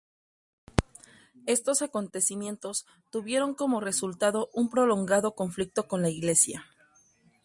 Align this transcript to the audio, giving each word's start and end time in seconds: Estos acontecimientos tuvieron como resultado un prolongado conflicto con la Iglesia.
Estos 1.45 1.83
acontecimientos 1.83 2.87
tuvieron 3.11 3.53
como 3.53 3.81
resultado 3.81 4.49
un 4.51 4.71
prolongado 4.71 5.35
conflicto 5.35 5.87
con 5.87 6.01
la 6.01 6.09
Iglesia. 6.09 6.65